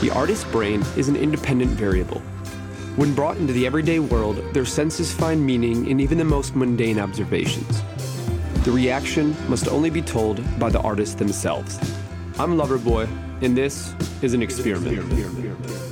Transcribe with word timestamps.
The 0.00 0.08
artist's 0.08 0.44
brain 0.50 0.82
is 0.96 1.08
an 1.08 1.16
independent 1.16 1.72
variable. 1.72 2.20
When 2.96 3.14
brought 3.14 3.36
into 3.36 3.52
the 3.52 3.66
everyday 3.66 3.98
world, 3.98 4.36
their 4.54 4.64
senses 4.64 5.12
find 5.12 5.44
meaning 5.44 5.88
in 5.88 6.00
even 6.00 6.16
the 6.16 6.24
most 6.24 6.56
mundane 6.56 6.98
observations. 6.98 7.82
The 8.64 8.72
reaction 8.72 9.36
must 9.46 9.68
only 9.68 9.90
be 9.90 10.00
told 10.00 10.42
by 10.58 10.70
the 10.70 10.80
artists 10.80 11.16
themselves. 11.16 11.78
I'm 12.38 12.56
Loverboy, 12.56 13.08
and 13.42 13.54
this 13.54 13.94
is 14.22 14.32
an 14.32 14.42
experiment. 14.42 15.89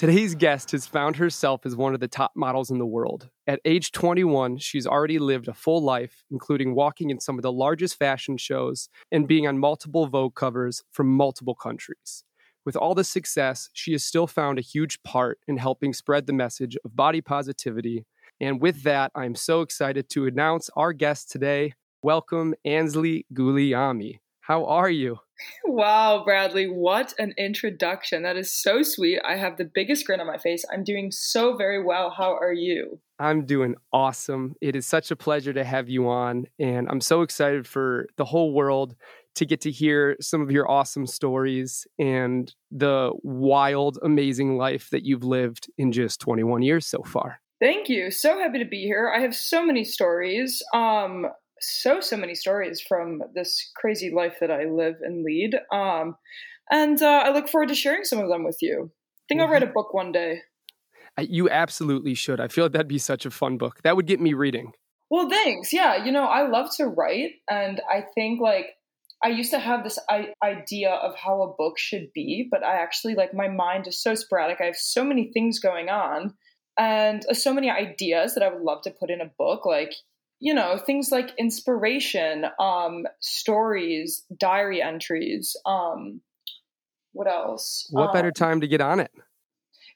Today's 0.00 0.34
guest 0.34 0.70
has 0.70 0.86
found 0.86 1.16
herself 1.16 1.66
as 1.66 1.76
one 1.76 1.92
of 1.92 2.00
the 2.00 2.08
top 2.08 2.32
models 2.34 2.70
in 2.70 2.78
the 2.78 2.86
world. 2.86 3.28
At 3.46 3.60
age 3.66 3.92
21, 3.92 4.56
she's 4.56 4.86
already 4.86 5.18
lived 5.18 5.46
a 5.46 5.52
full 5.52 5.82
life, 5.82 6.24
including 6.30 6.74
walking 6.74 7.10
in 7.10 7.20
some 7.20 7.36
of 7.36 7.42
the 7.42 7.52
largest 7.52 7.98
fashion 7.98 8.38
shows 8.38 8.88
and 9.12 9.28
being 9.28 9.46
on 9.46 9.58
multiple 9.58 10.06
Vogue 10.06 10.34
covers 10.34 10.82
from 10.90 11.14
multiple 11.14 11.54
countries. 11.54 12.24
With 12.64 12.76
all 12.76 12.94
the 12.94 13.04
success, 13.04 13.68
she 13.74 13.92
has 13.92 14.02
still 14.02 14.26
found 14.26 14.58
a 14.58 14.62
huge 14.62 15.02
part 15.02 15.38
in 15.46 15.58
helping 15.58 15.92
spread 15.92 16.26
the 16.26 16.32
message 16.32 16.78
of 16.82 16.96
body 16.96 17.20
positivity. 17.20 18.06
And 18.40 18.58
with 18.58 18.84
that, 18.84 19.12
I'm 19.14 19.34
so 19.34 19.60
excited 19.60 20.08
to 20.12 20.26
announce 20.26 20.70
our 20.76 20.94
guest 20.94 21.30
today. 21.30 21.74
Welcome, 22.02 22.54
Ansley 22.64 23.26
Gulielmi. 23.34 24.20
How 24.50 24.64
are 24.64 24.90
you? 24.90 25.20
Wow, 25.64 26.24
Bradley, 26.24 26.66
what 26.66 27.14
an 27.20 27.34
introduction. 27.38 28.24
That 28.24 28.36
is 28.36 28.52
so 28.52 28.82
sweet. 28.82 29.20
I 29.24 29.36
have 29.36 29.56
the 29.56 29.64
biggest 29.64 30.04
grin 30.04 30.18
on 30.18 30.26
my 30.26 30.38
face. 30.38 30.64
I'm 30.72 30.82
doing 30.82 31.12
so 31.12 31.56
very 31.56 31.80
well. 31.80 32.10
How 32.10 32.36
are 32.36 32.52
you? 32.52 32.98
I'm 33.20 33.46
doing 33.46 33.76
awesome. 33.92 34.56
It 34.60 34.74
is 34.74 34.86
such 34.86 35.12
a 35.12 35.14
pleasure 35.14 35.52
to 35.52 35.62
have 35.62 35.88
you 35.88 36.08
on, 36.08 36.46
and 36.58 36.88
I'm 36.90 37.00
so 37.00 37.22
excited 37.22 37.64
for 37.64 38.08
the 38.16 38.24
whole 38.24 38.52
world 38.52 38.96
to 39.36 39.46
get 39.46 39.60
to 39.60 39.70
hear 39.70 40.16
some 40.20 40.40
of 40.40 40.50
your 40.50 40.68
awesome 40.68 41.06
stories 41.06 41.86
and 42.00 42.52
the 42.72 43.12
wild, 43.22 44.00
amazing 44.02 44.56
life 44.56 44.90
that 44.90 45.04
you've 45.04 45.22
lived 45.22 45.70
in 45.78 45.92
just 45.92 46.20
21 46.22 46.62
years 46.62 46.88
so 46.88 47.04
far. 47.04 47.40
Thank 47.60 47.88
you. 47.88 48.10
So 48.10 48.38
happy 48.40 48.58
to 48.58 48.64
be 48.64 48.82
here. 48.82 49.12
I 49.14 49.20
have 49.20 49.36
so 49.36 49.64
many 49.64 49.84
stories. 49.84 50.60
Um, 50.74 51.26
so 51.60 52.00
so 52.00 52.16
many 52.16 52.34
stories 52.34 52.80
from 52.80 53.22
this 53.34 53.70
crazy 53.76 54.10
life 54.10 54.36
that 54.40 54.50
I 54.50 54.64
live 54.64 54.96
and 55.02 55.24
lead. 55.24 55.54
Um, 55.72 56.16
and 56.70 57.00
uh, 57.02 57.22
I 57.24 57.30
look 57.30 57.48
forward 57.48 57.68
to 57.68 57.74
sharing 57.74 58.04
some 58.04 58.20
of 58.20 58.28
them 58.28 58.44
with 58.44 58.58
you. 58.60 58.90
I 58.90 59.24
think 59.28 59.40
I'll 59.40 59.48
write 59.48 59.62
a 59.62 59.66
mm-hmm. 59.66 59.74
book 59.74 59.92
one 59.92 60.12
day. 60.12 60.42
You 61.18 61.50
absolutely 61.50 62.14
should. 62.14 62.40
I 62.40 62.48
feel 62.48 62.64
like 62.64 62.72
that'd 62.72 62.88
be 62.88 62.98
such 62.98 63.26
a 63.26 63.30
fun 63.30 63.58
book. 63.58 63.82
That 63.82 63.96
would 63.96 64.06
get 64.06 64.20
me 64.20 64.32
reading. 64.32 64.72
Well, 65.10 65.28
thanks. 65.28 65.72
Yeah, 65.72 66.04
you 66.04 66.12
know, 66.12 66.24
I 66.24 66.48
love 66.48 66.68
to 66.76 66.86
write, 66.86 67.32
and 67.50 67.80
I 67.90 68.04
think 68.14 68.40
like 68.40 68.66
I 69.22 69.28
used 69.28 69.50
to 69.50 69.58
have 69.58 69.84
this 69.84 69.98
idea 70.42 70.92
of 70.92 71.14
how 71.16 71.42
a 71.42 71.54
book 71.54 71.78
should 71.78 72.08
be, 72.14 72.48
but 72.50 72.64
I 72.64 72.76
actually 72.76 73.14
like 73.14 73.34
my 73.34 73.48
mind 73.48 73.86
is 73.86 74.02
so 74.02 74.14
sporadic. 74.14 74.58
I 74.60 74.66
have 74.66 74.76
so 74.76 75.04
many 75.04 75.30
things 75.32 75.58
going 75.58 75.90
on 75.90 76.34
and 76.78 77.22
uh, 77.28 77.34
so 77.34 77.52
many 77.52 77.70
ideas 77.70 78.34
that 78.34 78.42
I 78.42 78.48
would 78.48 78.62
love 78.62 78.82
to 78.82 78.90
put 78.90 79.10
in 79.10 79.20
a 79.20 79.30
book. 79.36 79.66
Like, 79.66 79.92
you 80.40 80.54
know 80.54 80.78
things 80.78 81.10
like 81.10 81.32
inspiration 81.38 82.46
um 82.58 83.04
stories 83.20 84.24
diary 84.38 84.82
entries 84.82 85.56
um 85.66 86.20
what 87.12 87.26
else? 87.26 87.88
What 87.90 88.08
um, 88.08 88.12
better 88.12 88.30
time 88.30 88.60
to 88.60 88.68
get 88.68 88.80
on 88.80 89.00
it? 89.00 89.10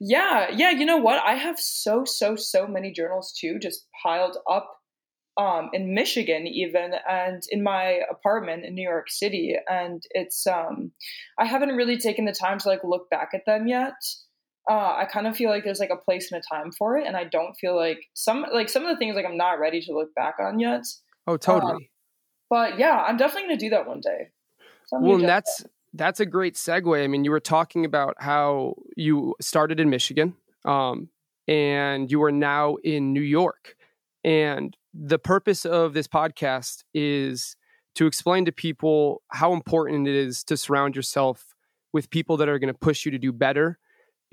Yeah 0.00 0.50
yeah 0.50 0.70
you 0.70 0.84
know 0.84 0.98
what? 0.98 1.22
I 1.24 1.34
have 1.34 1.58
so 1.58 2.04
so 2.04 2.36
so 2.36 2.66
many 2.66 2.92
journals 2.92 3.32
too 3.32 3.58
just 3.58 3.86
piled 4.02 4.36
up 4.50 4.70
um 5.36 5.68
in 5.72 5.94
michigan 5.94 6.46
even 6.46 6.92
and 7.10 7.42
in 7.50 7.60
my 7.60 8.02
apartment 8.08 8.64
in 8.64 8.72
new 8.72 8.88
york 8.88 9.10
city 9.10 9.56
and 9.68 10.04
it's 10.10 10.46
um 10.46 10.92
i 11.40 11.44
haven't 11.44 11.74
really 11.74 11.98
taken 11.98 12.24
the 12.24 12.32
time 12.32 12.56
to 12.56 12.68
like 12.68 12.84
look 12.84 13.10
back 13.10 13.30
at 13.34 13.44
them 13.44 13.66
yet 13.66 13.94
uh, 14.70 14.94
I 14.96 15.06
kind 15.10 15.26
of 15.26 15.36
feel 15.36 15.50
like 15.50 15.64
there's 15.64 15.80
like 15.80 15.90
a 15.90 15.96
place 15.96 16.32
and 16.32 16.42
a 16.42 16.54
time 16.54 16.72
for 16.72 16.96
it, 16.96 17.06
and 17.06 17.16
I 17.16 17.24
don't 17.24 17.54
feel 17.54 17.76
like 17.76 17.98
some 18.14 18.46
like 18.52 18.68
some 18.68 18.84
of 18.84 18.88
the 18.88 18.96
things 18.96 19.14
like 19.14 19.26
I'm 19.26 19.36
not 19.36 19.58
ready 19.58 19.80
to 19.82 19.92
look 19.92 20.14
back 20.14 20.36
on 20.40 20.58
yet. 20.58 20.84
Oh, 21.26 21.36
totally. 21.36 21.74
Uh, 21.74 21.78
but 22.48 22.78
yeah, 22.78 23.04
I'm 23.06 23.16
definitely 23.16 23.48
gonna 23.48 23.58
do 23.58 23.70
that 23.70 23.86
one 23.86 24.00
day. 24.00 24.30
well, 24.92 25.18
that's 25.18 25.64
that's 25.92 26.20
a 26.20 26.26
great 26.26 26.54
segue. 26.54 27.02
I 27.02 27.06
mean, 27.06 27.24
you 27.24 27.30
were 27.30 27.40
talking 27.40 27.84
about 27.84 28.16
how 28.18 28.74
you 28.96 29.34
started 29.40 29.80
in 29.80 29.90
Michigan, 29.90 30.34
um, 30.64 31.10
and 31.46 32.10
you 32.10 32.22
are 32.22 32.32
now 32.32 32.76
in 32.76 33.12
New 33.12 33.20
York, 33.20 33.76
and 34.22 34.76
the 34.94 35.18
purpose 35.18 35.66
of 35.66 35.92
this 35.92 36.06
podcast 36.06 36.84
is 36.94 37.56
to 37.96 38.06
explain 38.06 38.44
to 38.46 38.52
people 38.52 39.22
how 39.28 39.52
important 39.52 40.08
it 40.08 40.14
is 40.14 40.42
to 40.44 40.56
surround 40.56 40.96
yourself 40.96 41.54
with 41.92 42.10
people 42.10 42.36
that 42.38 42.48
are 42.48 42.58
going 42.58 42.72
to 42.72 42.78
push 42.78 43.04
you 43.04 43.10
to 43.10 43.18
do 43.18 43.32
better 43.32 43.78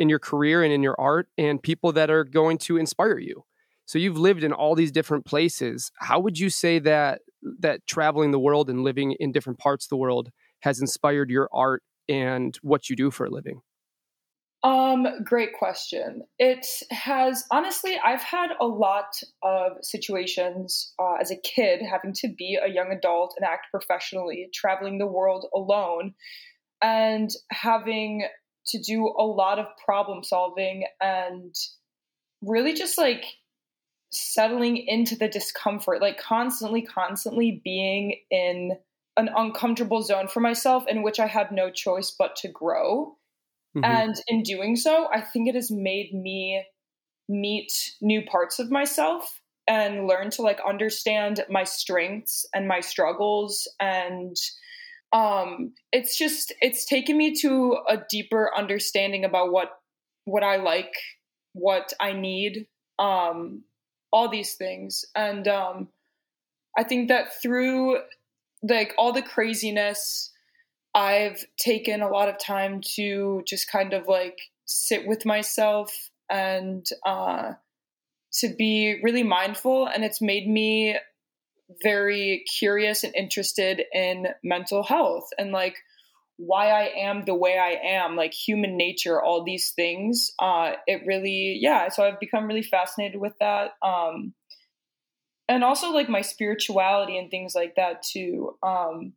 in 0.01 0.09
your 0.09 0.19
career 0.19 0.63
and 0.63 0.73
in 0.73 0.81
your 0.81 0.99
art 0.99 1.27
and 1.37 1.61
people 1.61 1.91
that 1.91 2.09
are 2.09 2.23
going 2.23 2.57
to 2.57 2.77
inspire 2.77 3.19
you. 3.19 3.43
So 3.85 3.99
you've 3.99 4.17
lived 4.17 4.43
in 4.43 4.51
all 4.51 4.73
these 4.73 4.91
different 4.91 5.25
places. 5.25 5.91
How 5.99 6.19
would 6.19 6.39
you 6.39 6.49
say 6.49 6.79
that 6.79 7.21
that 7.59 7.85
traveling 7.85 8.31
the 8.31 8.39
world 8.39 8.69
and 8.69 8.83
living 8.83 9.15
in 9.19 9.31
different 9.31 9.59
parts 9.59 9.85
of 9.85 9.89
the 9.89 9.97
world 9.97 10.29
has 10.61 10.81
inspired 10.81 11.29
your 11.29 11.49
art 11.53 11.83
and 12.09 12.57
what 12.61 12.89
you 12.89 12.95
do 12.95 13.11
for 13.11 13.25
a 13.25 13.29
living? 13.29 13.61
Um, 14.63 15.07
great 15.23 15.53
question. 15.57 16.21
It 16.39 16.65
has 16.91 17.45
honestly, 17.51 17.99
I've 18.03 18.21
had 18.21 18.51
a 18.59 18.65
lot 18.65 19.07
of 19.43 19.73
situations 19.81 20.93
uh, 20.99 21.15
as 21.19 21.31
a 21.31 21.37
kid 21.37 21.81
having 21.81 22.13
to 22.13 22.27
be 22.27 22.59
a 22.63 22.69
young 22.69 22.91
adult 22.91 23.33
and 23.37 23.45
act 23.45 23.67
professionally, 23.71 24.49
traveling 24.53 24.99
the 24.99 25.07
world 25.07 25.47
alone, 25.55 26.13
and 26.81 27.29
having 27.51 28.27
to 28.67 28.79
do 28.79 29.07
a 29.07 29.23
lot 29.23 29.59
of 29.59 29.65
problem 29.83 30.23
solving 30.23 30.85
and 30.99 31.55
really 32.41 32.73
just 32.73 32.97
like 32.97 33.25
settling 34.11 34.77
into 34.77 35.15
the 35.15 35.27
discomfort, 35.27 36.01
like 36.01 36.19
constantly, 36.19 36.81
constantly 36.81 37.61
being 37.63 38.17
in 38.29 38.77
an 39.17 39.29
uncomfortable 39.35 40.01
zone 40.01 40.27
for 40.27 40.39
myself 40.39 40.85
in 40.87 41.03
which 41.03 41.19
I 41.19 41.27
had 41.27 41.51
no 41.51 41.69
choice 41.69 42.13
but 42.17 42.35
to 42.37 42.47
grow. 42.47 43.17
Mm-hmm. 43.75 43.85
And 43.85 44.15
in 44.27 44.43
doing 44.43 44.75
so, 44.75 45.07
I 45.13 45.21
think 45.21 45.47
it 45.47 45.55
has 45.55 45.71
made 45.71 46.13
me 46.13 46.65
meet 47.29 47.71
new 48.01 48.21
parts 48.23 48.59
of 48.59 48.69
myself 48.69 49.39
and 49.67 50.07
learn 50.07 50.29
to 50.31 50.41
like 50.41 50.59
understand 50.67 51.45
my 51.49 51.63
strengths 51.63 52.45
and 52.53 52.67
my 52.67 52.81
struggles 52.81 53.67
and 53.79 54.35
um 55.13 55.73
it's 55.91 56.17
just 56.17 56.53
it's 56.61 56.85
taken 56.85 57.17
me 57.17 57.33
to 57.33 57.77
a 57.89 57.97
deeper 58.09 58.51
understanding 58.55 59.25
about 59.25 59.51
what 59.51 59.71
what 60.25 60.43
i 60.43 60.55
like 60.55 60.93
what 61.53 61.93
i 61.99 62.13
need 62.13 62.67
um 62.99 63.63
all 64.13 64.27
these 64.27 64.55
things. 64.55 65.05
And 65.15 65.47
um 65.47 65.87
i 66.77 66.83
think 66.83 67.09
that 67.09 67.41
through 67.41 67.97
like 68.63 68.93
all 68.97 69.11
the 69.11 69.21
craziness 69.21 70.31
i've 70.93 71.43
taken 71.57 72.01
a 72.01 72.09
lot 72.09 72.29
of 72.29 72.37
time 72.37 72.81
to 72.95 73.41
just 73.47 73.71
kind 73.71 73.93
of 73.93 74.07
like 74.07 74.37
sit 74.65 75.07
with 75.07 75.25
myself 75.25 76.09
and 76.29 76.85
uh 77.05 77.53
to 78.33 78.47
be 78.47 78.99
really 79.03 79.23
mindful. 79.23 79.87
And 79.87 80.03
it's 80.03 80.21
made 80.21 80.47
me 80.47 80.95
very 81.81 82.43
curious 82.59 83.03
and 83.03 83.15
interested 83.15 83.83
in 83.93 84.27
mental 84.43 84.83
health 84.83 85.27
and 85.37 85.51
like 85.51 85.75
why 86.37 86.69
I 86.69 86.91
am 86.97 87.23
the 87.25 87.35
way 87.35 87.57
I 87.57 87.77
am, 87.95 88.15
like 88.15 88.33
human 88.33 88.75
nature, 88.75 89.21
all 89.21 89.43
these 89.43 89.71
things. 89.75 90.31
Uh, 90.39 90.73
it 90.87 91.01
really, 91.05 91.59
yeah. 91.61 91.89
So 91.89 92.03
I've 92.03 92.19
become 92.19 92.47
really 92.47 92.63
fascinated 92.63 93.21
with 93.21 93.33
that. 93.39 93.71
Um, 93.85 94.33
and 95.47 95.63
also 95.63 95.91
like 95.91 96.09
my 96.09 96.21
spirituality 96.21 97.17
and 97.17 97.29
things 97.29 97.53
like 97.53 97.75
that 97.75 98.01
too. 98.01 98.57
Um, 98.63 99.13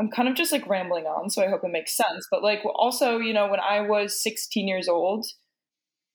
I'm 0.00 0.10
kind 0.10 0.28
of 0.28 0.34
just 0.34 0.52
like 0.52 0.66
rambling 0.66 1.04
on, 1.04 1.28
so 1.28 1.44
I 1.44 1.48
hope 1.48 1.64
it 1.64 1.70
makes 1.70 1.96
sense. 1.96 2.26
But 2.30 2.42
like 2.42 2.60
also, 2.64 3.18
you 3.18 3.34
know, 3.34 3.48
when 3.48 3.60
I 3.60 3.80
was 3.82 4.22
16 4.22 4.66
years 4.66 4.88
old 4.88 5.26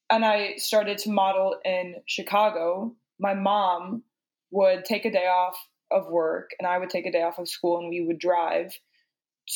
and 0.09 0.25
I 0.25 0.55
started 0.57 0.97
to 0.99 1.11
model 1.11 1.57
in 1.63 1.95
Chicago, 2.07 2.95
my 3.19 3.33
mom 3.33 4.03
would 4.51 4.85
take 4.85 5.05
a 5.05 5.11
day 5.11 5.27
off 5.27 5.57
of 5.91 6.07
work 6.07 6.51
and 6.59 6.67
I 6.67 6.77
would 6.77 6.89
take 6.89 7.05
a 7.05 7.11
day 7.11 7.23
off 7.23 7.39
of 7.39 7.49
school 7.49 7.77
and 7.77 7.89
we 7.89 8.05
would 8.05 8.19
drive 8.19 8.71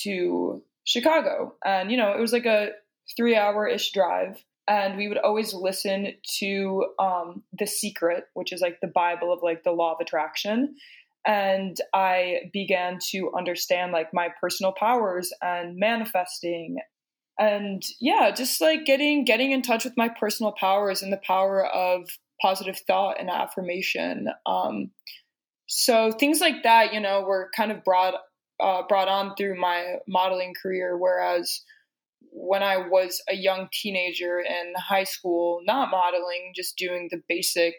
to 0.03 0.63
Chicago. 0.83 1.55
And, 1.65 1.91
you 1.91 1.97
know, 1.97 2.13
it 2.13 2.19
was 2.19 2.33
like 2.33 2.45
a 2.45 2.69
three 3.15 3.35
hour 3.35 3.67
ish 3.67 3.91
drive. 3.91 4.43
And 4.67 4.95
we 4.95 5.07
would 5.07 5.17
always 5.17 5.53
listen 5.53 6.13
to 6.39 6.85
um, 6.99 7.43
The 7.57 7.67
Secret, 7.67 8.25
which 8.35 8.53
is 8.53 8.61
like 8.61 8.79
the 8.81 8.87
Bible 8.87 9.33
of 9.33 9.39
like 9.43 9.63
the 9.63 9.71
law 9.71 9.93
of 9.93 9.99
attraction. 9.99 10.75
And 11.25 11.75
I 11.93 12.49
began 12.53 12.99
to 13.11 13.31
understand 13.37 13.91
like 13.91 14.13
my 14.13 14.29
personal 14.39 14.71
powers 14.71 15.33
and 15.41 15.77
manifesting 15.77 16.77
and 17.39 17.83
yeah 17.99 18.29
just 18.35 18.59
like 18.59 18.85
getting 18.85 19.23
getting 19.23 19.51
in 19.51 19.61
touch 19.61 19.85
with 19.85 19.95
my 19.95 20.09
personal 20.09 20.51
powers 20.51 21.01
and 21.01 21.13
the 21.13 21.21
power 21.25 21.65
of 21.65 22.09
positive 22.41 22.79
thought 22.87 23.19
and 23.19 23.29
affirmation. 23.29 24.27
Um, 24.45 24.91
so 25.67 26.11
things 26.11 26.41
like 26.41 26.63
that, 26.63 26.93
you 26.93 26.99
know, 26.99 27.21
were 27.21 27.49
kind 27.55 27.71
of 27.71 27.83
brought 27.83 28.15
uh, 28.59 28.83
brought 28.87 29.07
on 29.07 29.35
through 29.35 29.59
my 29.59 29.95
modeling 30.07 30.53
career. 30.61 30.97
Whereas 30.97 31.61
when 32.31 32.61
I 32.63 32.77
was 32.77 33.21
a 33.29 33.35
young 33.35 33.67
teenager 33.73 34.39
in 34.39 34.73
high 34.77 35.03
school, 35.03 35.61
not 35.65 35.89
modeling, 35.89 36.53
just 36.55 36.77
doing 36.77 37.09
the 37.11 37.21
basic 37.27 37.75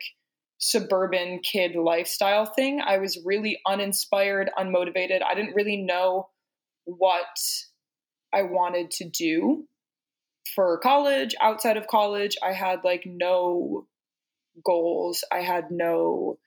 suburban 0.58 1.40
kid 1.42 1.74
lifestyle 1.74 2.46
thing. 2.46 2.80
I 2.80 2.98
was 2.98 3.18
really 3.24 3.58
uninspired, 3.66 4.48
unmotivated. 4.56 5.20
I 5.28 5.34
didn't 5.34 5.56
really 5.56 5.76
know 5.76 6.28
what 6.84 7.40
I 8.32 8.42
wanted 8.42 8.92
to 8.92 9.08
do 9.08 9.66
for 10.54 10.78
college, 10.78 11.34
outside 11.40 11.76
of 11.76 11.88
college. 11.88 12.36
I 12.42 12.52
had 12.52 12.84
like 12.84 13.02
no 13.04 13.86
goals. 14.64 15.24
I 15.32 15.40
had 15.40 15.70
no 15.70 16.38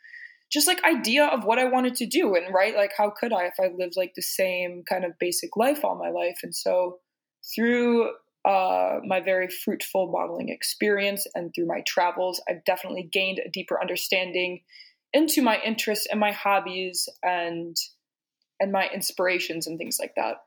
just 0.52 0.68
like 0.68 0.84
idea 0.84 1.26
of 1.26 1.44
what 1.44 1.60
I 1.60 1.66
wanted 1.66 1.96
to 1.96 2.06
do 2.06 2.36
and 2.36 2.54
right 2.54 2.76
like 2.76 2.92
how 2.98 3.10
could 3.10 3.34
I 3.34 3.46
if 3.46 3.56
I 3.60 3.72
lived 3.76 3.96
like 3.98 4.14
the 4.16 4.22
same 4.22 4.84
kind 4.88 5.04
of 5.04 5.18
basic 5.20 5.58
life 5.58 5.84
all 5.84 5.98
my 5.98 6.10
life 6.10 6.40
and 6.44 6.56
so 6.56 7.00
through 7.54 8.12
uh, 8.46 9.00
my 9.04 9.20
very 9.20 9.50
fruitful 9.50 10.12
modeling 10.12 10.50
experience 10.50 11.26
and 11.34 11.52
through 11.54 11.66
my 11.66 11.82
travels 11.88 12.42
I've 12.48 12.64
definitely 12.64 13.10
gained 13.12 13.40
a 13.40 13.50
deeper 13.50 13.82
understanding 13.82 14.62
into 15.14 15.42
my 15.42 15.60
interests 15.66 16.08
and 16.10 16.20
my 16.20 16.32
hobbies 16.32 17.10
and 17.24 17.76
and 18.60 18.72
my 18.72 18.88
inspirations 18.94 19.68
and 19.68 19.78
things 19.78 19.98
like 20.00 20.14
that 20.16 20.38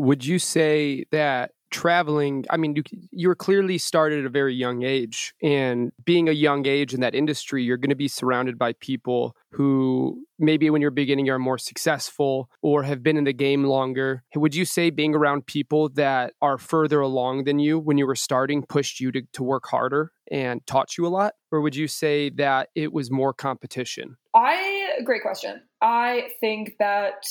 would 0.00 0.24
you 0.24 0.38
say 0.38 1.04
that 1.12 1.52
traveling 1.70 2.44
i 2.50 2.56
mean 2.56 2.74
you, 2.74 2.82
you 3.12 3.28
were 3.28 3.34
clearly 3.34 3.78
started 3.78 4.18
at 4.18 4.24
a 4.24 4.30
very 4.30 4.54
young 4.54 4.82
age 4.82 5.34
and 5.40 5.92
being 6.04 6.28
a 6.28 6.32
young 6.32 6.66
age 6.66 6.92
in 6.92 7.00
that 7.00 7.14
industry 7.14 7.62
you're 7.62 7.76
going 7.76 7.90
to 7.90 7.94
be 7.94 8.08
surrounded 8.08 8.58
by 8.58 8.72
people 8.80 9.36
who 9.52 10.24
maybe 10.40 10.70
when 10.70 10.80
you're 10.80 10.90
beginning 10.90 11.28
are 11.28 11.38
more 11.38 11.58
successful 11.58 12.48
or 12.62 12.82
have 12.82 13.02
been 13.02 13.16
in 13.16 13.24
the 13.24 13.32
game 13.32 13.64
longer. 13.64 14.24
Would 14.34 14.54
you 14.54 14.64
say 14.64 14.90
being 14.90 15.14
around 15.14 15.46
people 15.46 15.90
that 15.90 16.32
are 16.40 16.56
further 16.56 17.00
along 17.00 17.44
than 17.44 17.58
you 17.58 17.78
when 17.78 17.98
you 17.98 18.06
were 18.06 18.16
starting 18.16 18.62
pushed 18.62 19.00
you 19.00 19.12
to, 19.12 19.22
to 19.34 19.42
work 19.42 19.66
harder 19.66 20.12
and 20.30 20.66
taught 20.66 20.96
you 20.96 21.06
a 21.06 21.08
lot? 21.08 21.34
Or 21.52 21.60
would 21.60 21.76
you 21.76 21.86
say 21.86 22.30
that 22.30 22.70
it 22.74 22.92
was 22.92 23.10
more 23.10 23.34
competition? 23.34 24.16
I 24.34 24.98
great 25.04 25.22
question. 25.22 25.62
I 25.82 26.30
think 26.40 26.74
that 26.78 27.26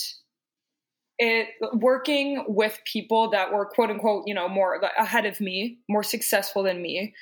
it 1.20 1.50
working 1.74 2.46
with 2.48 2.80
people 2.92 3.30
that 3.32 3.52
were 3.54 3.66
quote 3.66 3.92
unquote 3.92 4.24
you 4.26 4.34
know 4.34 4.48
more 4.48 4.82
ahead 4.98 5.26
of 5.26 5.40
me 5.40 5.78
more 5.90 6.02
successful 6.02 6.64
than 6.64 6.82
me 6.82 7.14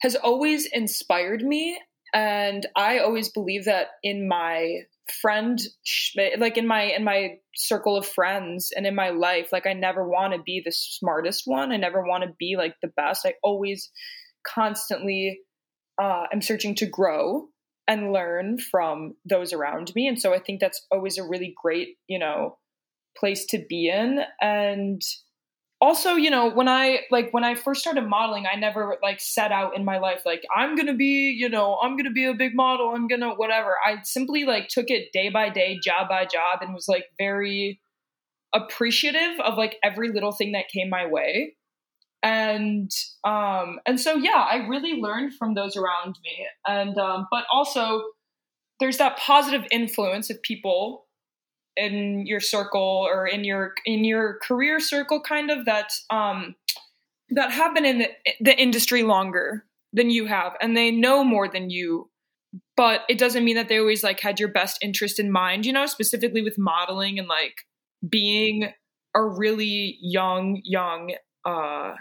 has 0.00 0.16
always 0.16 0.66
inspired 0.66 1.42
me. 1.42 1.78
And 2.12 2.66
i 2.76 2.98
always 2.98 3.28
believe 3.28 3.64
that 3.66 3.88
in 4.02 4.28
my 4.28 4.82
friend 5.20 5.60
like 6.38 6.56
in 6.56 6.66
my 6.66 6.82
in 6.82 7.04
my 7.04 7.36
circle 7.54 7.96
of 7.96 8.06
friends 8.06 8.72
and 8.74 8.86
in 8.86 8.94
my 8.94 9.10
life 9.10 9.50
like 9.52 9.66
i 9.66 9.74
never 9.74 10.08
want 10.08 10.32
to 10.32 10.40
be 10.40 10.62
the 10.64 10.72
smartest 10.72 11.42
one. 11.44 11.72
I 11.72 11.76
never 11.76 12.02
want 12.02 12.24
to 12.24 12.30
be 12.38 12.56
like 12.56 12.76
the 12.80 12.88
best. 12.96 13.26
I 13.26 13.34
always 13.42 13.90
constantly 14.46 15.40
uh, 16.00 16.24
am 16.32 16.40
searching 16.40 16.74
to 16.76 16.86
grow 16.86 17.48
and 17.86 18.12
learn 18.12 18.58
from 18.58 19.14
those 19.28 19.52
around 19.52 19.92
me. 19.94 20.06
And 20.06 20.18
so 20.20 20.32
i 20.32 20.38
think 20.38 20.60
that's 20.60 20.86
always 20.90 21.18
a 21.18 21.28
really 21.28 21.52
great 21.60 21.96
you 22.06 22.18
know 22.18 22.56
place 23.16 23.44
to 23.46 23.64
be 23.68 23.88
in. 23.88 24.20
And 24.40 25.02
also 25.80 26.14
you 26.14 26.30
know 26.30 26.48
when 26.48 26.68
i 26.68 27.00
like 27.10 27.30
when 27.32 27.44
i 27.44 27.54
first 27.54 27.80
started 27.82 28.08
modeling 28.08 28.46
i 28.50 28.56
never 28.56 28.96
like 29.02 29.20
set 29.20 29.52
out 29.52 29.76
in 29.76 29.84
my 29.84 29.98
life 29.98 30.22
like 30.24 30.42
i'm 30.54 30.76
gonna 30.76 30.94
be 30.94 31.30
you 31.30 31.48
know 31.48 31.76
i'm 31.82 31.96
gonna 31.96 32.10
be 32.10 32.24
a 32.24 32.32
big 32.32 32.54
model 32.54 32.92
i'm 32.94 33.06
gonna 33.06 33.34
whatever. 33.34 33.76
I 33.84 33.96
simply 34.02 34.44
like 34.44 34.68
took 34.68 34.86
it 34.88 35.12
day 35.12 35.28
by 35.28 35.50
day 35.50 35.78
job 35.82 36.08
by 36.08 36.24
job 36.24 36.60
and 36.62 36.72
was 36.72 36.88
like 36.88 37.04
very 37.18 37.80
appreciative 38.54 39.40
of 39.40 39.58
like 39.58 39.76
every 39.82 40.10
little 40.12 40.32
thing 40.32 40.52
that 40.52 40.68
came 40.72 40.88
my 40.88 41.06
way. 41.06 41.56
And 42.22 42.90
um 43.24 43.80
and 43.84 44.00
so 44.00 44.14
yeah 44.14 44.46
i 44.50 44.66
really 44.66 45.00
learned 45.00 45.34
from 45.34 45.54
those 45.54 45.76
around 45.76 46.16
me. 46.24 46.46
And 46.66 46.96
um 46.96 47.26
but 47.30 47.44
also 47.52 48.02
there's 48.80 48.98
that 48.98 49.18
positive 49.18 49.66
influence 49.70 50.30
of 50.30 50.40
people 50.42 51.03
in 51.76 52.26
your 52.26 52.40
circle 52.40 53.06
or 53.08 53.26
in 53.26 53.44
your 53.44 53.74
in 53.84 54.04
your 54.04 54.38
career 54.42 54.80
circle 54.80 55.20
kind 55.20 55.50
of 55.50 55.64
that 55.64 55.92
um 56.10 56.54
that 57.30 57.50
have 57.50 57.74
been 57.74 57.84
in 57.84 57.98
the, 57.98 58.08
the 58.40 58.56
industry 58.60 59.02
longer 59.02 59.64
than 59.92 60.10
you 60.10 60.26
have 60.26 60.52
and 60.60 60.76
they 60.76 60.90
know 60.90 61.24
more 61.24 61.48
than 61.48 61.70
you. 61.70 62.10
But 62.76 63.00
it 63.08 63.18
doesn't 63.18 63.44
mean 63.44 63.56
that 63.56 63.68
they 63.68 63.78
always 63.78 64.04
like 64.04 64.20
had 64.20 64.38
your 64.38 64.48
best 64.48 64.78
interest 64.80 65.18
in 65.18 65.32
mind 65.32 65.66
you 65.66 65.72
know 65.72 65.86
specifically 65.86 66.42
with 66.42 66.58
modeling 66.58 67.18
and 67.18 67.28
like 67.28 67.56
being 68.08 68.72
a 69.14 69.24
really 69.24 69.98
young 70.00 70.60
young 70.64 71.14
uh 71.44 71.94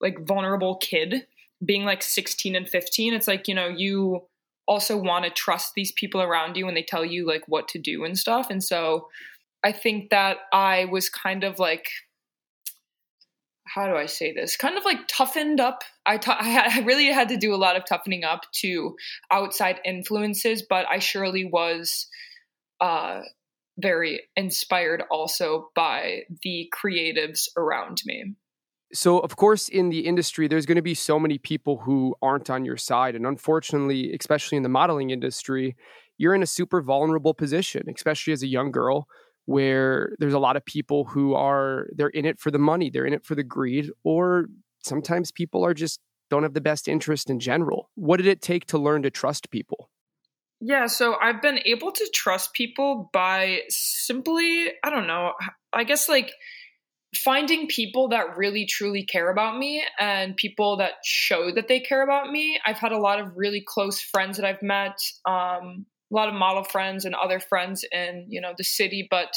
like 0.00 0.26
vulnerable 0.26 0.76
kid 0.76 1.26
being 1.64 1.84
like 1.84 2.02
16 2.02 2.54
and 2.54 2.68
15 2.68 3.14
it's 3.14 3.28
like 3.28 3.48
you 3.48 3.54
know 3.54 3.68
you 3.68 4.22
also 4.66 4.96
want 4.96 5.24
to 5.24 5.30
trust 5.30 5.72
these 5.74 5.92
people 5.92 6.22
around 6.22 6.56
you 6.56 6.66
when 6.66 6.74
they 6.74 6.82
tell 6.82 7.04
you 7.04 7.26
like 7.26 7.42
what 7.46 7.68
to 7.68 7.78
do 7.78 8.04
and 8.04 8.18
stuff. 8.18 8.48
And 8.50 8.62
so 8.62 9.08
I 9.62 9.72
think 9.72 10.10
that 10.10 10.38
I 10.52 10.86
was 10.86 11.08
kind 11.08 11.44
of 11.44 11.58
like 11.58 11.88
how 13.66 13.88
do 13.88 13.96
I 13.96 14.06
say 14.06 14.32
this? 14.32 14.56
Kind 14.56 14.76
of 14.76 14.84
like 14.84 15.08
toughened 15.08 15.58
up. 15.58 15.82
I, 16.06 16.18
t- 16.18 16.30
I 16.30 16.44
had, 16.44 16.72
I 16.72 16.84
really 16.84 17.06
had 17.06 17.30
to 17.30 17.36
do 17.36 17.54
a 17.54 17.56
lot 17.56 17.76
of 17.76 17.84
toughening 17.84 18.22
up 18.22 18.42
to 18.60 18.94
outside 19.30 19.80
influences, 19.84 20.62
but 20.68 20.86
I 20.88 20.98
surely 20.98 21.44
was 21.44 22.06
uh, 22.80 23.22
very 23.78 24.22
inspired 24.36 25.02
also 25.10 25.70
by 25.74 26.22
the 26.42 26.70
creatives 26.72 27.48
around 27.56 28.02
me. 28.04 28.34
So, 28.94 29.18
of 29.18 29.34
course, 29.34 29.68
in 29.68 29.88
the 29.88 30.06
industry, 30.06 30.46
there's 30.46 30.66
going 30.66 30.76
to 30.76 30.82
be 30.82 30.94
so 30.94 31.18
many 31.18 31.36
people 31.36 31.78
who 31.78 32.14
aren't 32.22 32.48
on 32.48 32.64
your 32.64 32.76
side. 32.76 33.16
And 33.16 33.26
unfortunately, 33.26 34.14
especially 34.18 34.56
in 34.56 34.62
the 34.62 34.68
modeling 34.68 35.10
industry, 35.10 35.76
you're 36.16 36.34
in 36.34 36.44
a 36.44 36.46
super 36.46 36.80
vulnerable 36.80 37.34
position, 37.34 37.82
especially 37.92 38.32
as 38.32 38.44
a 38.44 38.46
young 38.46 38.70
girl, 38.70 39.08
where 39.46 40.14
there's 40.20 40.32
a 40.32 40.38
lot 40.38 40.56
of 40.56 40.64
people 40.64 41.06
who 41.06 41.34
are, 41.34 41.88
they're 41.92 42.08
in 42.08 42.24
it 42.24 42.38
for 42.38 42.52
the 42.52 42.58
money, 42.58 42.88
they're 42.88 43.04
in 43.04 43.12
it 43.12 43.26
for 43.26 43.34
the 43.34 43.42
greed, 43.42 43.90
or 44.04 44.46
sometimes 44.84 45.32
people 45.32 45.66
are 45.66 45.74
just 45.74 45.98
don't 46.30 46.44
have 46.44 46.54
the 46.54 46.60
best 46.60 46.86
interest 46.86 47.28
in 47.28 47.40
general. 47.40 47.90
What 47.96 48.18
did 48.18 48.26
it 48.26 48.40
take 48.40 48.64
to 48.66 48.78
learn 48.78 49.02
to 49.02 49.10
trust 49.10 49.50
people? 49.50 49.90
Yeah, 50.60 50.86
so 50.86 51.16
I've 51.20 51.42
been 51.42 51.58
able 51.66 51.92
to 51.92 52.08
trust 52.14 52.54
people 52.54 53.10
by 53.12 53.62
simply, 53.68 54.68
I 54.82 54.90
don't 54.90 55.06
know, 55.06 55.32
I 55.72 55.84
guess 55.84 56.08
like 56.08 56.32
finding 57.16 57.66
people 57.66 58.08
that 58.08 58.36
really 58.36 58.66
truly 58.66 59.04
care 59.04 59.30
about 59.30 59.58
me 59.58 59.82
and 59.98 60.36
people 60.36 60.76
that 60.78 60.94
show 61.04 61.50
that 61.52 61.68
they 61.68 61.80
care 61.80 62.02
about 62.02 62.30
me. 62.30 62.58
I've 62.66 62.78
had 62.78 62.92
a 62.92 62.98
lot 62.98 63.20
of 63.20 63.32
really 63.36 63.62
close 63.66 64.00
friends 64.00 64.36
that 64.36 64.46
I've 64.46 64.62
met, 64.62 64.98
um, 65.26 65.86
a 66.12 66.14
lot 66.14 66.28
of 66.28 66.34
model 66.34 66.64
friends 66.64 67.04
and 67.04 67.14
other 67.14 67.40
friends 67.40 67.84
in 67.90 68.26
you 68.28 68.40
know 68.40 68.52
the 68.56 68.64
city, 68.64 69.06
but 69.10 69.34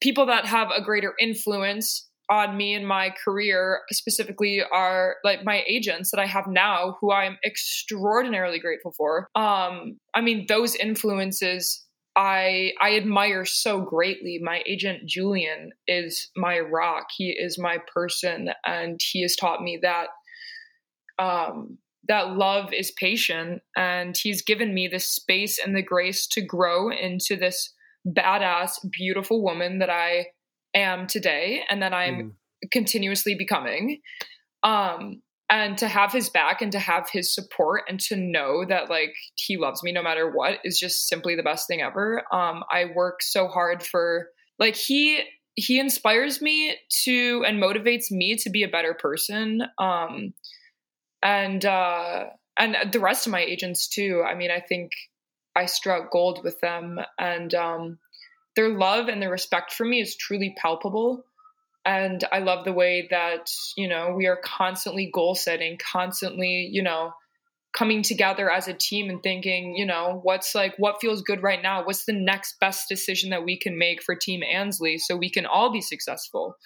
people 0.00 0.26
that 0.26 0.46
have 0.46 0.68
a 0.70 0.82
greater 0.82 1.14
influence 1.20 2.08
on 2.28 2.56
me 2.56 2.74
and 2.74 2.86
my 2.86 3.14
career 3.24 3.82
specifically 3.92 4.60
are 4.72 5.16
like 5.22 5.44
my 5.44 5.62
agents 5.68 6.10
that 6.10 6.20
I 6.20 6.26
have 6.26 6.46
now 6.48 6.96
who 7.00 7.12
I'm 7.12 7.38
extraordinarily 7.44 8.58
grateful 8.58 8.92
for. 8.96 9.28
Um 9.34 9.98
I 10.14 10.20
mean 10.20 10.46
those 10.48 10.74
influences 10.74 11.85
I 12.16 12.72
I 12.80 12.96
admire 12.96 13.44
so 13.44 13.80
greatly. 13.80 14.40
My 14.42 14.62
agent 14.66 15.06
Julian 15.06 15.72
is 15.86 16.30
my 16.34 16.58
rock. 16.58 17.08
He 17.16 17.30
is 17.30 17.58
my 17.58 17.78
person, 17.92 18.50
and 18.64 18.98
he 19.12 19.22
has 19.22 19.36
taught 19.36 19.62
me 19.62 19.78
that 19.82 20.08
um, 21.18 21.78
that 22.08 22.30
love 22.30 22.72
is 22.72 22.90
patient, 22.92 23.60
and 23.76 24.16
he's 24.16 24.42
given 24.42 24.72
me 24.72 24.88
the 24.88 24.98
space 24.98 25.60
and 25.62 25.76
the 25.76 25.82
grace 25.82 26.26
to 26.28 26.40
grow 26.40 26.90
into 26.90 27.36
this 27.36 27.74
badass, 28.06 28.72
beautiful 28.90 29.42
woman 29.42 29.80
that 29.80 29.90
I 29.90 30.28
am 30.74 31.06
today, 31.06 31.64
and 31.68 31.82
that 31.82 31.92
I'm 31.92 32.14
mm. 32.14 32.70
continuously 32.70 33.34
becoming. 33.34 34.00
Um, 34.62 35.22
and 35.48 35.78
to 35.78 35.86
have 35.86 36.12
his 36.12 36.28
back 36.28 36.60
and 36.60 36.72
to 36.72 36.78
have 36.78 37.08
his 37.10 37.32
support 37.32 37.82
and 37.88 38.00
to 38.00 38.16
know 38.16 38.64
that 38.64 38.90
like 38.90 39.14
he 39.34 39.56
loves 39.56 39.82
me 39.82 39.92
no 39.92 40.02
matter 40.02 40.30
what 40.30 40.58
is 40.64 40.78
just 40.78 41.08
simply 41.08 41.36
the 41.36 41.42
best 41.42 41.68
thing 41.68 41.80
ever. 41.80 42.22
Um 42.32 42.64
i 42.70 42.86
work 42.94 43.22
so 43.22 43.48
hard 43.48 43.82
for 43.82 44.28
like 44.58 44.76
he 44.76 45.22
he 45.54 45.78
inspires 45.78 46.42
me 46.42 46.76
to 47.04 47.44
and 47.46 47.62
motivates 47.62 48.10
me 48.10 48.36
to 48.36 48.50
be 48.50 48.62
a 48.62 48.68
better 48.68 48.94
person. 48.94 49.62
Um 49.78 50.34
and 51.22 51.64
uh 51.64 52.24
and 52.58 52.76
the 52.92 53.00
rest 53.00 53.26
of 53.26 53.32
my 53.32 53.40
agents 53.40 53.88
too. 53.88 54.24
I 54.26 54.34
mean 54.34 54.50
i 54.50 54.60
think 54.60 54.90
i 55.54 55.66
struck 55.66 56.10
gold 56.10 56.42
with 56.42 56.60
them 56.60 56.98
and 57.18 57.54
um 57.54 57.98
their 58.56 58.70
love 58.70 59.08
and 59.08 59.22
their 59.22 59.30
respect 59.30 59.72
for 59.72 59.84
me 59.84 60.00
is 60.00 60.16
truly 60.16 60.54
palpable 60.60 61.24
and 61.86 62.24
i 62.32 62.38
love 62.38 62.64
the 62.64 62.72
way 62.72 63.06
that 63.10 63.48
you 63.76 63.88
know 63.88 64.12
we 64.16 64.26
are 64.26 64.38
constantly 64.44 65.10
goal 65.12 65.34
setting 65.34 65.78
constantly 65.78 66.68
you 66.70 66.82
know 66.82 67.12
coming 67.72 68.02
together 68.02 68.50
as 68.50 68.68
a 68.68 68.74
team 68.74 69.08
and 69.08 69.22
thinking 69.22 69.74
you 69.76 69.86
know 69.86 70.20
what's 70.22 70.54
like 70.54 70.74
what 70.78 71.00
feels 71.00 71.22
good 71.22 71.42
right 71.42 71.62
now 71.62 71.84
what's 71.84 72.04
the 72.04 72.12
next 72.12 72.56
best 72.60 72.88
decision 72.88 73.30
that 73.30 73.44
we 73.44 73.58
can 73.58 73.78
make 73.78 74.02
for 74.02 74.14
team 74.14 74.40
ansley 74.42 74.98
so 74.98 75.16
we 75.16 75.30
can 75.30 75.46
all 75.46 75.72
be 75.72 75.80
successful 75.80 76.56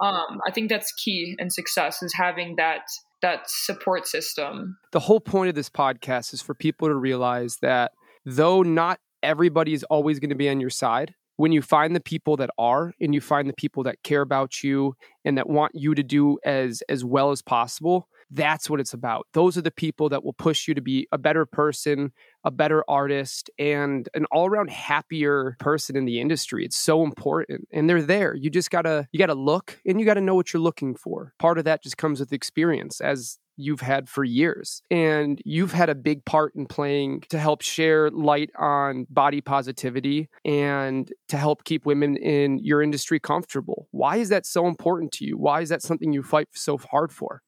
Um, 0.00 0.40
I 0.46 0.52
think 0.52 0.68
that's 0.68 0.92
key 0.92 1.34
in 1.38 1.50
success 1.50 2.02
is 2.02 2.14
having 2.14 2.56
that 2.56 2.82
that 3.20 3.42
support 3.46 4.06
system. 4.06 4.78
The 4.92 5.00
whole 5.00 5.20
point 5.20 5.48
of 5.48 5.54
this 5.54 5.68
podcast 5.68 6.32
is 6.32 6.40
for 6.40 6.54
people 6.54 6.88
to 6.88 6.94
realize 6.94 7.56
that 7.62 7.92
though 8.24 8.62
not 8.62 9.00
everybody 9.22 9.74
is 9.74 9.82
always 9.84 10.20
going 10.20 10.30
to 10.30 10.36
be 10.36 10.48
on 10.48 10.60
your 10.60 10.70
side, 10.70 11.14
when 11.38 11.52
you 11.52 11.62
find 11.62 11.94
the 11.94 12.00
people 12.00 12.36
that 12.36 12.50
are 12.58 12.92
and 13.00 13.14
you 13.14 13.20
find 13.20 13.48
the 13.48 13.54
people 13.54 13.84
that 13.84 14.02
care 14.02 14.22
about 14.22 14.64
you 14.64 14.96
and 15.24 15.38
that 15.38 15.48
want 15.48 15.72
you 15.72 15.94
to 15.94 16.02
do 16.02 16.36
as 16.44 16.82
as 16.88 17.04
well 17.04 17.30
as 17.30 17.42
possible, 17.42 18.08
that's 18.28 18.68
what 18.68 18.80
it's 18.80 18.92
about. 18.92 19.28
Those 19.34 19.56
are 19.56 19.62
the 19.62 19.70
people 19.70 20.08
that 20.08 20.24
will 20.24 20.32
push 20.32 20.66
you 20.66 20.74
to 20.74 20.80
be 20.80 21.06
a 21.12 21.16
better 21.16 21.46
person, 21.46 22.12
a 22.42 22.50
better 22.50 22.84
artist, 22.88 23.50
and 23.56 24.08
an 24.14 24.26
all-around 24.32 24.70
happier 24.70 25.56
person 25.60 25.94
in 25.96 26.06
the 26.06 26.20
industry. 26.20 26.64
It's 26.64 26.76
so 26.76 27.04
important. 27.04 27.68
And 27.72 27.88
they're 27.88 28.02
there. 28.02 28.34
You 28.34 28.50
just 28.50 28.72
gotta 28.72 29.06
you 29.12 29.18
gotta 29.20 29.34
look 29.34 29.78
and 29.86 30.00
you 30.00 30.06
gotta 30.06 30.20
know 30.20 30.34
what 30.34 30.52
you're 30.52 30.60
looking 30.60 30.96
for. 30.96 31.34
Part 31.38 31.58
of 31.58 31.64
that 31.66 31.84
just 31.84 31.96
comes 31.96 32.18
with 32.18 32.32
experience 32.32 33.00
as 33.00 33.38
you've 33.58 33.80
had 33.80 34.08
for 34.08 34.24
years. 34.24 34.82
And 34.90 35.40
you've 35.44 35.72
had 35.72 35.90
a 35.90 35.94
big 35.94 36.24
part 36.24 36.54
in 36.54 36.66
playing 36.66 37.24
to 37.28 37.38
help 37.38 37.62
share 37.62 38.10
light 38.10 38.50
on 38.58 39.06
body 39.10 39.40
positivity 39.40 40.28
and 40.44 41.12
to 41.28 41.36
help 41.36 41.64
keep 41.64 41.84
women 41.84 42.16
in 42.16 42.58
your 42.58 42.82
industry 42.82 43.20
comfortable. 43.20 43.88
Why 43.90 44.16
is 44.16 44.30
that 44.30 44.46
so 44.46 44.66
important 44.66 45.12
to 45.12 45.24
you? 45.24 45.36
Why 45.36 45.60
is 45.60 45.68
that 45.68 45.82
something 45.82 46.12
you 46.12 46.22
fight 46.22 46.48
so 46.54 46.78
hard 46.78 47.12
for? 47.12 47.42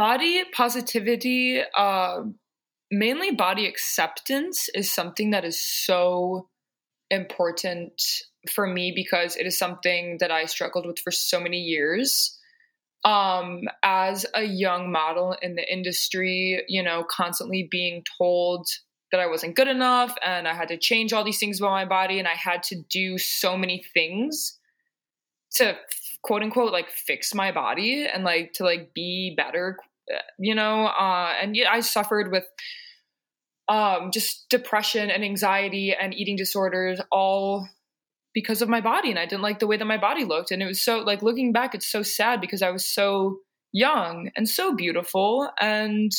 body 0.00 0.42
positivity 0.54 1.60
uh, 1.76 2.22
mainly 2.90 3.32
body 3.32 3.66
acceptance 3.66 4.70
is 4.74 4.90
something 4.90 5.32
that 5.32 5.44
is 5.44 5.62
so 5.62 6.48
important 7.10 8.00
for 8.48 8.66
me 8.66 8.92
because 8.94 9.36
it 9.36 9.46
is 9.46 9.58
something 9.58 10.16
that 10.20 10.30
i 10.30 10.46
struggled 10.46 10.86
with 10.86 10.98
for 10.98 11.10
so 11.10 11.38
many 11.38 11.58
years 11.58 12.39
um 13.04 13.62
as 13.82 14.26
a 14.34 14.42
young 14.42 14.92
model 14.92 15.36
in 15.40 15.54
the 15.54 15.72
industry 15.72 16.62
you 16.68 16.82
know 16.82 17.04
constantly 17.08 17.66
being 17.70 18.04
told 18.18 18.66
that 19.10 19.20
i 19.20 19.26
wasn't 19.26 19.56
good 19.56 19.68
enough 19.68 20.14
and 20.24 20.46
i 20.46 20.52
had 20.52 20.68
to 20.68 20.76
change 20.76 21.12
all 21.12 21.24
these 21.24 21.38
things 21.38 21.60
about 21.60 21.70
my 21.70 21.86
body 21.86 22.18
and 22.18 22.28
i 22.28 22.34
had 22.34 22.62
to 22.62 22.76
do 22.90 23.16
so 23.16 23.56
many 23.56 23.82
things 23.94 24.58
to 25.50 25.74
quote 26.22 26.42
unquote 26.42 26.72
like 26.72 26.90
fix 26.90 27.34
my 27.34 27.50
body 27.50 28.06
and 28.06 28.22
like 28.22 28.52
to 28.52 28.64
like 28.64 28.92
be 28.92 29.34
better 29.34 29.78
you 30.38 30.54
know, 30.54 30.86
uh, 30.86 31.32
and 31.40 31.56
yeah, 31.56 31.70
I 31.70 31.80
suffered 31.80 32.30
with 32.30 32.44
um, 33.68 34.10
just 34.12 34.48
depression 34.48 35.10
and 35.10 35.24
anxiety 35.24 35.94
and 35.94 36.14
eating 36.14 36.36
disorders 36.36 37.00
all 37.12 37.68
because 38.34 38.62
of 38.62 38.68
my 38.68 38.80
body 38.80 39.10
and 39.10 39.18
I 39.18 39.26
didn't 39.26 39.42
like 39.42 39.58
the 39.58 39.66
way 39.66 39.76
that 39.76 39.84
my 39.84 39.98
body 39.98 40.24
looked 40.24 40.50
and 40.50 40.62
it 40.62 40.66
was 40.66 40.82
so 40.82 41.00
like 41.00 41.22
looking 41.22 41.52
back 41.52 41.74
it's 41.74 41.90
so 41.90 42.02
sad 42.02 42.40
because 42.40 42.62
I 42.62 42.70
was 42.70 42.86
so 42.86 43.38
young 43.72 44.30
and 44.36 44.48
so 44.48 44.74
beautiful 44.74 45.50
and 45.60 46.12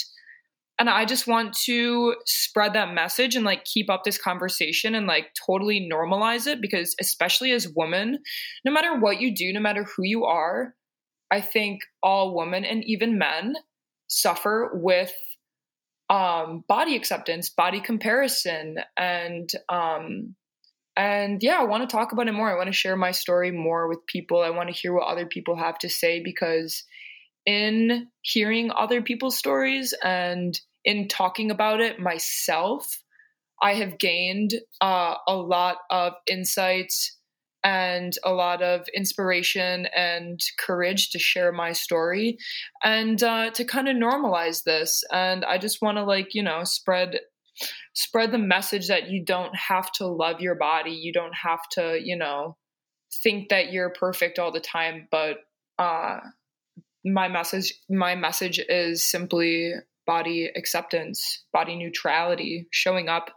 and 0.80 0.90
I 0.90 1.06
just 1.06 1.28
want 1.28 1.54
to 1.66 2.16
spread 2.26 2.74
that 2.74 2.94
message 2.94 3.36
and 3.36 3.46
like 3.46 3.66
keep 3.66 3.90
up 3.90 4.04
this 4.04 4.18
conversation 4.18 4.96
and 4.96 5.06
like 5.06 5.28
totally 5.46 5.88
normalize 5.92 6.48
it 6.48 6.62
because 6.62 6.96
especially 7.00 7.52
as 7.52 7.72
women 7.76 8.20
no 8.66 8.72
matter 8.72 9.00
what 9.00 9.22
you 9.22 9.34
do 9.36 9.54
no 9.54 9.60
matter 9.60 9.84
who 9.84 10.04
you 10.04 10.26
are 10.26 10.74
I 11.32 11.40
think 11.40 11.82
all 12.04 12.36
women 12.36 12.66
and 12.66 12.84
even 12.84 13.18
men 13.18 13.56
suffer 14.08 14.70
with 14.74 15.14
um, 16.10 16.66
body 16.68 16.98
acceptance, 16.98 17.50
body 17.50 17.80
comparison, 17.80 18.76
and 18.98 19.50
um, 19.70 20.36
and 20.98 21.42
yeah, 21.42 21.58
I 21.60 21.64
want 21.64 21.88
to 21.88 21.96
talk 21.96 22.12
about 22.12 22.28
it 22.28 22.34
more. 22.34 22.52
I 22.52 22.58
want 22.58 22.68
to 22.68 22.74
share 22.74 22.98
my 22.98 23.12
story 23.12 23.52
more 23.52 23.88
with 23.88 24.06
people. 24.08 24.42
I 24.42 24.50
want 24.50 24.70
to 24.70 24.76
hear 24.76 24.94
what 24.94 25.08
other 25.08 25.26
people 25.26 25.56
have 25.56 25.78
to 25.80 25.90
say 25.90 26.22
because 26.22 26.84
in 27.46 28.08
hearing 28.22 28.72
other 28.72 29.02
people's 29.02 29.38
stories 29.38 29.94
and 30.04 30.60
in 30.84 31.08
talking 31.08 31.50
about 31.50 31.80
it 31.80 32.00
myself, 32.00 33.02
I 33.62 33.76
have 33.76 34.00
gained 34.00 34.54
uh, 34.82 35.16
a 35.28 35.36
lot 35.36 35.78
of 35.90 36.14
insights 36.28 37.18
and 37.64 38.16
a 38.26 38.32
lot 38.32 38.62
of 38.62 38.88
inspiration 38.96 39.88
and 39.96 40.40
courage 40.60 41.12
to 41.12 41.20
share 41.20 41.52
my 41.52 41.72
story 41.74 42.38
and 42.84 43.22
uh, 43.22 43.52
to 43.52 43.64
kind 43.64 43.88
of 43.88 43.96
normalize 43.96 44.64
this 44.64 45.04
and 45.12 45.46
i 45.46 45.60
just 45.60 45.80
want 45.80 45.98
to 45.98 46.04
like 46.04 46.34
you 46.34 46.42
know 46.42 46.64
spread 46.64 47.20
spread 47.94 48.32
the 48.32 48.38
message 48.38 48.88
that 48.88 49.10
you 49.10 49.24
don't 49.24 49.56
have 49.56 49.92
to 49.92 50.08
love 50.08 50.40
your 50.42 50.56
body 50.56 50.92
you 50.92 51.12
don't 51.14 51.36
have 51.36 51.62
to 51.72 52.00
you 52.02 52.16
know 52.16 52.58
think 53.24 53.50
that 53.50 53.72
you're 53.72 53.90
perfect 53.90 54.40
all 54.40 54.52
the 54.52 54.60
time 54.60 55.08
but 55.12 55.38
uh 55.80 56.20
my 57.04 57.28
message 57.28 57.74
my 57.90 58.16
message 58.16 58.60
is 58.70 59.04
simply 59.04 59.74
body 60.06 60.50
acceptance 60.56 61.44
body 61.52 61.76
neutrality 61.76 62.68
showing 62.72 63.10
up 63.10 63.32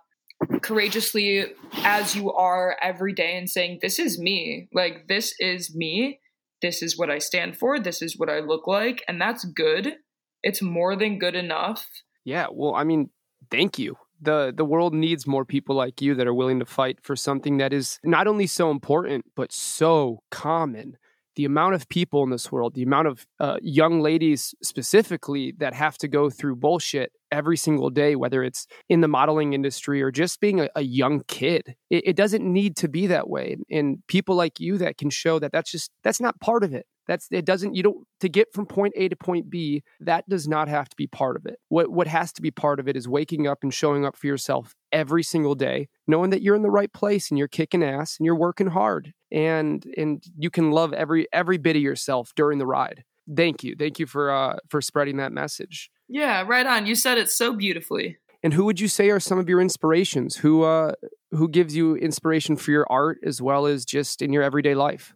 courageously 0.63 1.47
as 1.85 2.17
you 2.17 2.33
are 2.33 2.77
every 2.81 3.13
day 3.13 3.37
and 3.37 3.49
saying, 3.49 3.79
This 3.83 3.99
is 3.99 4.19
me. 4.19 4.69
Like, 4.73 5.09
this 5.09 5.35
is 5.39 5.75
me. 5.75 6.21
This 6.63 6.83
is 6.83 6.99
what 6.99 7.11
I 7.11 7.19
stand 7.19 7.57
for. 7.57 7.79
This 7.79 8.03
is 8.03 8.19
what 8.19 8.31
I 8.31 8.41
look 8.41 8.67
like. 8.67 9.05
And 9.07 9.21
that's 9.21 9.45
good. 9.45 9.97
It's 10.43 10.63
more 10.63 10.97
than 10.97 11.19
good 11.19 11.35
enough. 11.35 11.87
Yeah. 12.25 12.47
Well, 12.51 12.75
I 12.75 12.85
mean, 12.85 13.11
thank 13.51 13.79
you. 13.79 13.97
The, 14.25 14.53
the 14.57 14.65
world 14.65 14.95
needs 14.95 15.27
more 15.27 15.45
people 15.45 15.77
like 15.77 16.01
you 16.01 16.15
that 16.15 16.27
are 16.27 16.35
willing 16.35 16.59
to 16.61 16.67
fight 16.67 16.99
for 17.03 17.15
something 17.15 17.59
that 17.59 17.73
is 17.73 17.99
not 18.03 18.27
only 18.27 18.47
so 18.47 18.71
important, 18.71 19.27
but 19.37 19.53
so 19.53 20.21
common 20.31 20.97
the 21.37 21.45
amount 21.45 21.75
of 21.75 21.89
people 21.89 22.23
in 22.23 22.31
this 22.31 22.53
world, 22.53 22.75
the 22.75 22.83
amount 22.83 23.09
of 23.09 23.27
uh, 23.41 23.57
young 23.61 24.01
ladies 24.01 24.55
specifically 24.63 25.53
that 25.59 25.75
have 25.75 25.99
to 25.99 26.09
go 26.09 26.31
through 26.31 26.57
bullshit 26.57 27.13
every 27.33 27.57
single 27.57 27.91
day, 27.91 28.15
whether 28.15 28.45
it's 28.45 28.67
in 28.89 29.01
the 29.01 29.09
modeling 29.09 29.53
industry 29.53 30.01
or 30.01 30.11
just 30.11 30.41
being 30.41 30.61
a, 30.61 30.69
a 30.77 30.83
young 30.83 31.23
kid. 31.27 31.75
It, 31.91 32.09
it, 32.09 32.17
doesn't 32.17 32.45
need 32.45 32.77
to 32.77 32.89
be 32.89 33.09
that 33.09 33.29
way. 33.29 33.57
And 33.71 33.99
people 34.07 34.37
like 34.37 34.61
you 34.61 34.79
that 34.79 34.97
can 34.97 35.11
show 35.11 35.39
that 35.41 35.51
that's 35.51 35.71
just, 35.71 35.91
that's 36.05 36.21
not 36.21 36.39
part 36.41 36.63
of 36.63 36.73
it. 36.73 36.87
That's 37.07 37.29
it 37.31 37.45
doesn't 37.45 37.75
you 37.75 37.83
don't 37.83 38.07
to 38.21 38.29
get 38.29 38.53
from 38.53 38.67
point 38.67 38.95
A 38.97 39.09
to 39.09 39.17
point 39.17 39.51
B, 39.51 39.83
that 40.01 40.29
does 40.29 40.49
not 40.49 40.69
have 40.69 40.89
to 40.89 40.97
be 40.97 41.07
part 41.07 41.37
of 41.37 41.47
it. 41.47 41.59
What 41.69 41.91
what 41.91 42.07
has 42.07 42.33
to 42.35 42.43
be 42.43 42.51
part 42.51 42.81
of 42.81 42.89
it 42.89 42.97
is 42.97 43.09
waking 43.09 43.47
up 43.47 43.59
and 43.63 43.73
showing 43.73 44.05
up 44.05 44.17
for 44.17 44.27
yourself 44.27 44.75
every 44.93 45.23
single 45.23 45.55
day, 45.55 45.89
knowing 46.07 46.31
that 46.31 46.43
you're 46.43 46.57
in 46.57 46.63
the 46.63 46.71
right 46.71 46.93
place 46.93 47.31
and 47.31 47.39
you're 47.39 47.49
kicking 47.49 47.83
ass 47.83 48.17
and 48.19 48.27
you're 48.27 48.37
working 48.37 48.69
hard 48.69 49.13
and 49.31 49.87
and 49.97 50.23
you 50.39 50.51
can 50.51 50.71
love 50.71 50.93
every 50.93 51.27
every 51.33 51.59
bit 51.59 51.77
of 51.77 51.83
yourself 51.83 52.33
during 52.37 52.59
the 52.59 52.67
ride. 52.67 53.05
Thank 53.35 53.65
you. 53.65 53.75
Thank 53.79 53.99
you 53.99 54.07
for 54.07 54.31
uh 54.31 54.59
for 54.69 54.81
spreading 54.81 55.17
that 55.19 55.33
message. 55.33 55.91
Yeah, 56.09 56.45
right 56.47 56.67
on. 56.67 56.87
You 56.87 56.95
said 56.95 57.19
it 57.19 57.31
so 57.31 57.55
beautifully. 57.55 58.19
And 58.43 58.53
who 58.53 58.67
would 58.67 58.79
you 58.79 58.89
say 58.89 59.09
are 59.09 59.21
some 59.21 59.39
of 59.39 59.49
your 59.49 59.61
inspirations? 59.61 60.37
Who 60.37 60.63
uh 60.63 60.93
who 61.33 61.49
gives 61.49 61.75
you 61.75 61.97
inspiration 61.97 62.57
for 62.57 62.71
your 62.71 62.87
art 62.89 63.19
as 63.25 63.43
well 63.43 63.67
as 63.67 63.85
just 63.85 64.23
in 64.23 64.33
your 64.33 64.43
everyday 64.43 64.75
life? 64.75 65.15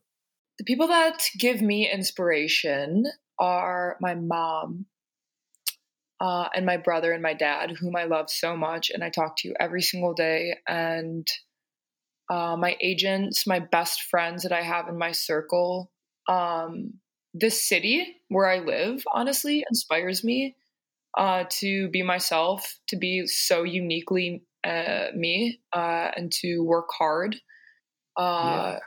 The 0.58 0.64
people 0.64 0.88
that 0.88 1.22
give 1.38 1.62
me 1.62 1.90
inspiration 1.90 3.06
are 3.38 3.96
my 4.00 4.14
mom 4.16 4.86
uh, 6.20 6.48
and 6.54 6.66
my 6.66 6.76
brother 6.76 7.12
and 7.12 7.22
my 7.22 7.34
dad, 7.34 7.70
whom 7.78 7.94
I 7.94 8.04
love 8.04 8.28
so 8.28 8.56
much 8.56 8.90
and 8.90 9.04
I 9.04 9.10
talk 9.10 9.36
to 9.38 9.54
every 9.60 9.82
single 9.82 10.14
day, 10.14 10.56
and 10.66 11.26
uh, 12.28 12.56
my 12.56 12.76
agents, 12.80 13.46
my 13.46 13.60
best 13.60 14.02
friends 14.02 14.42
that 14.42 14.52
I 14.52 14.62
have 14.62 14.88
in 14.88 14.98
my 14.98 15.12
circle. 15.12 15.92
Um, 16.28 16.94
this 17.32 17.62
city 17.62 18.16
where 18.28 18.48
I 18.48 18.58
live, 18.58 19.04
honestly, 19.12 19.64
inspires 19.70 20.24
me 20.24 20.56
uh, 21.16 21.44
to 21.50 21.88
be 21.88 22.02
myself, 22.02 22.78
to 22.88 22.96
be 22.96 23.26
so 23.26 23.62
uniquely 23.62 24.42
uh, 24.64 25.06
me, 25.14 25.60
uh, 25.72 26.10
and 26.16 26.32
to 26.32 26.64
work 26.64 26.88
hard. 26.98 27.36
Uh, 28.16 28.72
yeah 28.72 28.78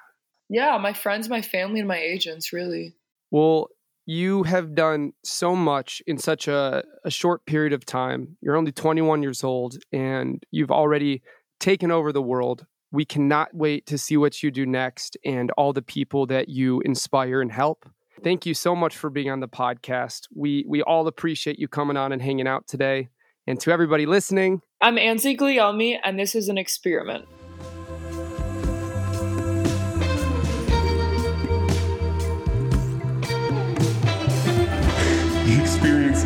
yeah, 0.51 0.77
my 0.77 0.91
friends, 0.91 1.29
my 1.29 1.41
family, 1.41 1.79
and 1.79 1.88
my 1.88 1.98
agents, 1.98 2.51
really. 2.51 2.93
Well, 3.31 3.70
you 4.05 4.43
have 4.43 4.75
done 4.75 5.13
so 5.24 5.55
much 5.55 6.01
in 6.05 6.17
such 6.17 6.50
a, 6.50 6.84
a 7.05 7.10
short 7.10 7.46
period 7.46 7.72
of 7.72 7.86
time. 7.86 8.36
You're 8.41 8.58
only 8.58 8.74
21 8.74 9.24
years 9.24 9.46
old 9.46 9.77
and 9.93 10.43
you've 10.51 10.72
already 10.72 11.22
taken 11.62 11.89
over 11.89 12.12
the 12.12 12.22
world. 12.22 12.65
We 12.91 13.05
cannot 13.05 13.53
wait 13.53 13.86
to 13.86 13.98
see 13.98 14.17
what 14.17 14.43
you 14.43 14.51
do 14.51 14.65
next 14.65 15.15
and 15.24 15.51
all 15.51 15.72
the 15.72 15.81
people 15.81 16.25
that 16.25 16.50
you 16.50 16.81
inspire 16.81 17.41
and 17.41 17.51
help. 17.51 17.88
Thank 18.22 18.46
you 18.46 18.53
so 18.53 18.75
much 18.75 18.98
for 18.98 19.10
being 19.10 19.29
on 19.29 19.39
the 19.39 19.48
podcast. 19.48 20.27
We 20.36 20.65
we 20.67 20.84
all 20.84 21.08
appreciate 21.08 21.58
you 21.58 21.67
coming 21.70 21.96
on 21.96 22.12
and 22.12 22.22
hanging 22.22 22.48
out 22.48 22.67
today. 22.67 23.10
And 23.48 23.60
to 23.62 23.72
everybody 23.72 24.05
listening, 24.05 24.62
I'm 24.81 24.98
Ansley 24.98 25.36
Gulielmi, 25.36 25.98
and 26.03 26.20
this 26.20 26.36
is 26.36 26.50
an 26.50 26.58
experiment. 26.58 27.25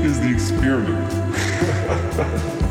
Is 0.06 0.20
the 0.20 0.30
experiment. 0.30 1.12